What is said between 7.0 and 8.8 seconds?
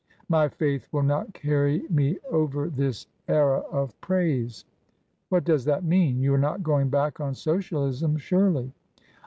on Socialism, surely